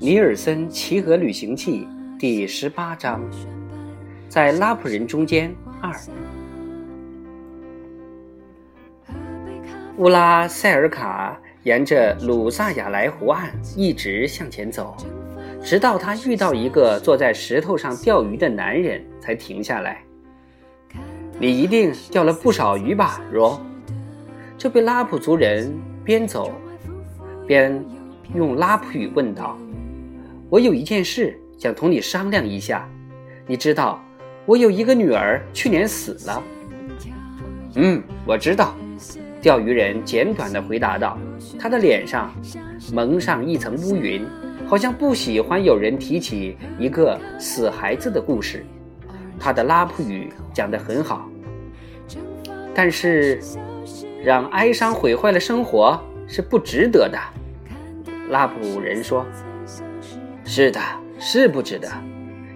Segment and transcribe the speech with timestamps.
[0.00, 1.86] 尼尔森骑鹅旅行记
[2.18, 3.22] 第十八章，
[4.28, 5.94] 在拉普人中间二。
[9.96, 14.96] 乌拉塞尔卡沿着鲁萨亚莱湖岸一直向前走，
[15.62, 20.02] 直到他遇到一个坐在石头上钓鱼的男人，才停下来。
[21.38, 23.60] 你一定钓了不少鱼吧，罗？
[24.58, 25.72] 这位拉普族人
[26.04, 26.50] 边走
[27.46, 27.84] 边
[28.34, 29.56] 用拉普语问道。
[30.54, 32.88] 我有一件事想同你商量一下，
[33.44, 34.00] 你知道，
[34.46, 36.42] 我有一个女儿去年死了。
[37.74, 38.72] 嗯，我知道。
[39.42, 41.18] 钓鱼人简短地回答道，
[41.58, 42.32] 他的脸上
[42.92, 44.24] 蒙上一层乌云，
[44.64, 48.64] 好像不喜欢有人提起一个死孩子的故事。
[49.40, 51.28] 他的拉普语讲得很好，
[52.72, 53.40] 但是
[54.22, 57.18] 让哀伤毁坏了生活是不值得的。
[58.30, 59.26] 拉普人说。
[60.44, 60.78] 是的，
[61.18, 61.88] 是不值得。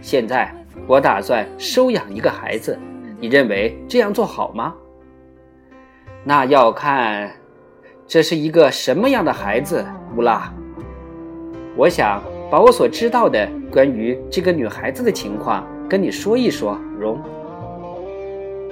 [0.00, 0.54] 现在
[0.86, 2.78] 我打算收养一个孩子，
[3.18, 4.74] 你认为这样做好吗？
[6.22, 7.30] 那要看
[8.06, 9.84] 这是一个什么样的孩子，
[10.16, 10.52] 乌拉。
[11.76, 17.18] 我想把我所知道的关于这个女孩子的情况跟你说一说，荣。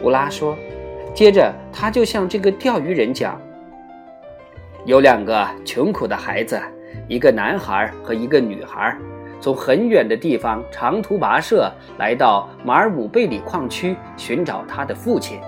[0.03, 0.57] 乌拉说，
[1.15, 3.41] 接着他就向这个钓鱼人讲：
[4.85, 6.61] 有两个穷苦的孩子。
[7.09, 8.97] 一个男孩和一个女孩
[9.41, 15.39] 从很远的地方长途跋涉来到马尔姆贝里矿区寻找他的父亲。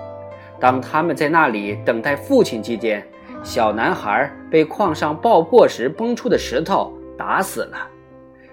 [0.59, 3.05] 当他们在那里等待父亲期间，
[3.43, 7.77] 小男孩被矿上爆破时崩出的石头打死了。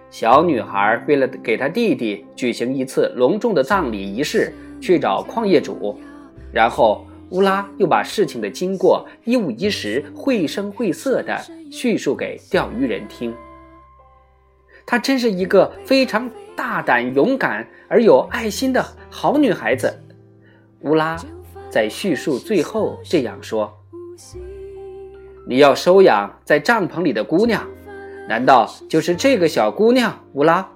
[0.09, 5.99] 小女孩为了给他弟弟举行一次隆重的葬礼仪式，去找矿业主。
[6.53, 11.37] 然后乌拉又把事情的经过一五一十、绘声绘色的。
[11.69, 13.35] 叙述给钓鱼人听。
[14.87, 19.93] 她真是一个非常大胆、勇敢而有爱心的好女孩子。
[20.83, 21.17] 乌拉
[21.69, 23.77] 在叙述最后这样说
[25.45, 27.67] ：“你要收养在帐篷里的姑娘，
[28.29, 30.71] 难道就是这个小姑娘？”乌拉，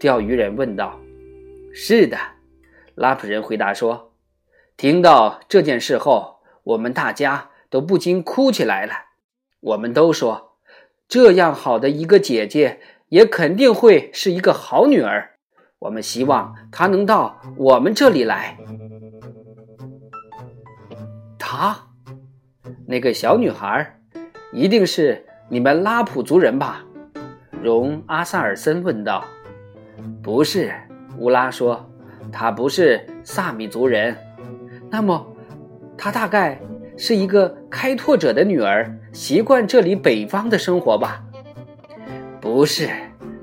[0.00, 0.98] 钓鱼人问道。
[1.74, 2.16] “是的。”
[2.96, 4.13] 拉普人回答说。
[4.76, 8.92] 听到这件事后，我们大家都不禁哭起来了。
[9.60, 10.58] 我们都说，
[11.08, 15.38] 这样好的一个姐姐，也肯定会是一个好女儿。
[15.78, 18.58] 我们希望她能到我们这里来。
[21.38, 21.78] 她，
[22.88, 24.00] 那个小女孩，
[24.52, 26.84] 一定是你们拉普族人吧？
[27.62, 29.24] 容阿萨尔森问道。
[30.20, 30.74] 不是，
[31.18, 31.88] 乌拉说，
[32.32, 34.16] 她不是萨米族人。
[34.94, 35.26] 那么，
[35.98, 36.56] 她大概……
[36.96, 41.20] 是一个开拓者的女儿，习惯这里北方的生活吧？
[42.40, 42.88] 不是，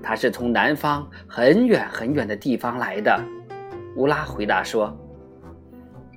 [0.02, 3.20] 她是从南方很远很远的地方来的。
[3.98, 4.98] 乌拉回答说：“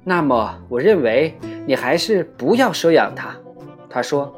[0.07, 1.37] 那么，我认为
[1.67, 3.35] 你还是不要收养她。”
[3.91, 4.33] 他说：“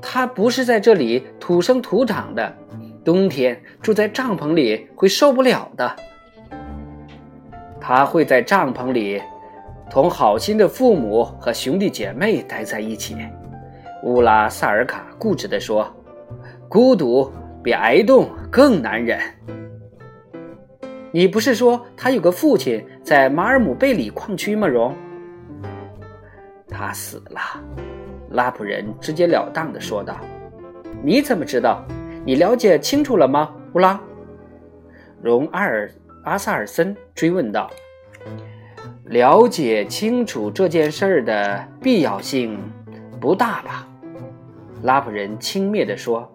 [0.00, 2.50] 她不是在这里土生土长的，
[3.04, 5.96] 冬天住在帐篷里会受不了的。
[7.78, 9.20] 她会在帐篷里。”
[9.90, 13.16] 同好心的父母和兄弟姐妹待在一起，
[14.02, 15.90] 乌拉萨尔卡固执地说
[16.68, 17.32] ：“孤独
[17.62, 19.18] 比挨冻更难忍。”
[21.10, 24.68] 你不是说他有个父亲在马尔姆贝里矿区吗？
[24.68, 24.94] 荣，
[26.68, 27.40] 他死了。
[28.30, 30.18] 拉普人直截了当地说道
[31.02, 31.82] ：“你怎么知道？
[32.26, 33.98] 你了解清楚了吗？”乌拉，
[35.22, 35.90] 荣阿尔
[36.24, 37.70] 阿萨尔森追问道。
[39.08, 42.58] 了解清楚这件事儿的必要性
[43.18, 43.86] 不大吧？
[44.82, 46.30] 拉普人轻蔑地说：“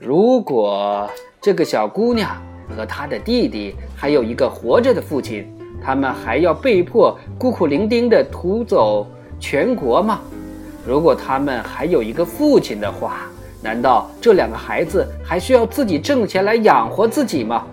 [0.00, 1.06] 如果
[1.42, 2.30] 这个小姑娘
[2.74, 5.46] 和她的弟弟还有一个活着的父亲，
[5.84, 9.06] 他们还要被迫孤苦伶仃地屠走
[9.38, 10.20] 全国吗？
[10.86, 13.26] 如果他们还有一个父亲的话，
[13.62, 17.66] 难道这两个孩子还需要自己挣钱来养活自己吗？”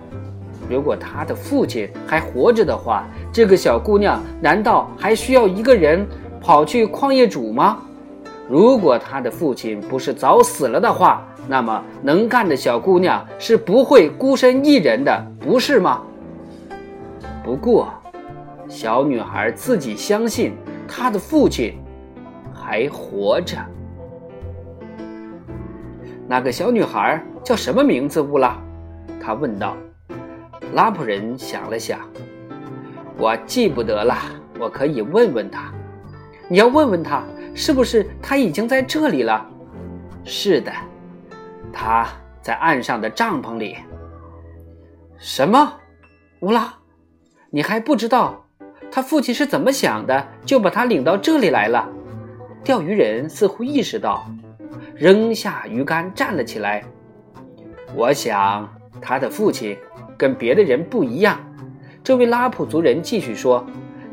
[0.73, 6.03] 如果他的父亲还活着的话，这个小姑娘难道还需要一个人
[6.41, 7.77] 跑去矿业主吗？
[8.49, 16.01] 如果他的父亲不是早死了的话，那么能干的小姑娘是不会孤身一人的，不是吗？
[17.43, 17.93] 不过，
[18.67, 20.53] 小女孩自己相信
[20.87, 21.77] 她的父亲
[22.51, 23.57] 还活着。
[26.27, 28.21] 那个小女孩叫什么名字？
[28.21, 28.57] 乌拉，
[29.21, 29.77] 她问道。
[30.73, 31.99] 拉普人想了想，
[33.17, 34.17] 我记不得了。
[34.59, 35.71] 我可以问问他。
[36.47, 37.23] 你要问问他，
[37.53, 39.45] 是不是他已经在这里了？
[40.23, 40.71] 是的，
[41.71, 42.07] 他
[42.41, 43.77] 在岸上的帐篷里。
[45.17, 45.73] 什么，
[46.41, 46.73] 乌拉？
[47.49, 48.45] 你还不知道
[48.91, 51.87] 他父亲是怎么想的，就把他领到这里来了？
[52.63, 54.25] 钓鱼人似乎意识到，
[54.95, 56.83] 扔下鱼竿站了起来。
[57.95, 58.67] 我想
[59.01, 59.77] 他的父亲
[60.17, 61.39] 跟别的人不一样。
[62.03, 63.65] 这位拉普族人继续说：“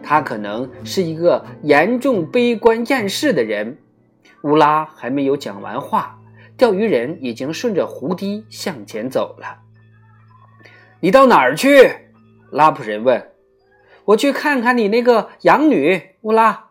[0.03, 3.79] 他可能是一个严重悲观厌世的人。”
[4.43, 6.19] 乌拉还没有讲完话，
[6.57, 9.59] 钓鱼人已经顺着湖堤向前走了。
[11.01, 11.91] 你到哪儿去？
[12.51, 13.31] 拉普人问。
[14.07, 16.11] 我去看看你那个养女。
[16.23, 16.71] 乌拉，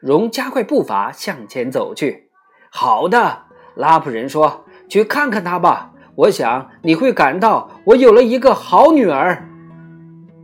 [0.00, 2.30] 荣加快步伐向前走去。
[2.70, 5.92] 好的，拉普人说：“去看看她吧。
[6.18, 9.48] 我想你会感到我有了一个好女儿。”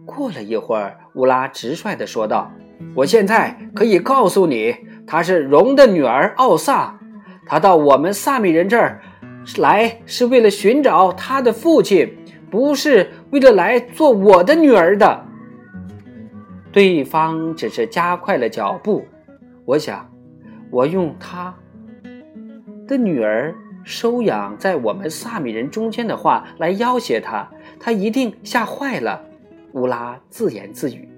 [0.07, 2.51] 过了一会儿，乌拉直率地说道
[2.97, 4.75] ：“我现在可以告诉你，
[5.07, 6.99] 她是荣的女儿奥萨。
[7.47, 9.01] 她到我们萨米人这儿
[9.59, 12.17] 来是为了寻找她的父亲。”
[12.51, 15.25] 不是为了来做我的女儿的。
[16.71, 19.05] 对方只是加快了脚步。
[19.65, 20.09] 我想，
[20.71, 21.53] 我用他
[22.87, 23.53] 的女儿
[23.85, 27.49] 收养在我们萨米人中间的话来要挟他，
[27.79, 29.23] 他一定吓坏了。
[29.73, 31.09] 乌拉自言自语。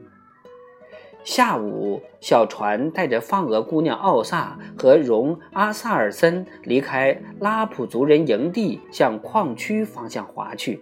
[1.22, 10.80] 下午，小船带着放鹅姑娘奥萨和荣阿萨尔森离开拉普族人营地，向矿区方向划去。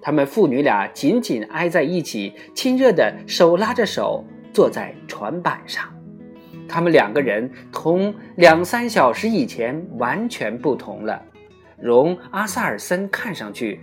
[0.00, 5.84] 他们父女俩紧紧挨在一起，亲热的手拉着手坐在船板上。
[6.68, 11.22] 他们两个人同两三小时以前完全不同了。
[11.80, 13.80] 容阿萨尔森看上去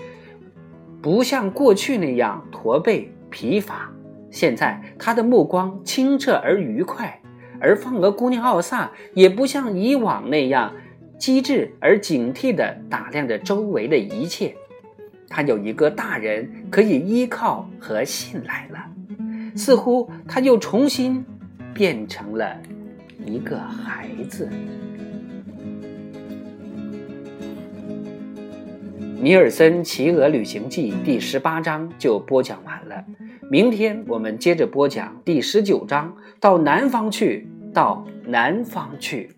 [1.02, 3.92] 不像过去那样驼背疲乏，
[4.32, 7.08] 现在他的目光清澈而愉快；
[7.60, 10.74] 而放鹅姑娘奥萨也不像以往那样
[11.18, 14.56] 机智而警惕地打量着周围的一切。
[15.28, 18.80] 他有一个大人可以依靠和信赖了，
[19.56, 21.24] 似乎他又重新
[21.74, 22.56] 变成了
[23.26, 24.50] 一个孩子。
[29.22, 33.04] 《尼尔森骑鹅旅行记》第十八章就播讲完了，
[33.50, 36.16] 明天我们接着播讲第十九章。
[36.40, 39.30] 到南方去，到南方去。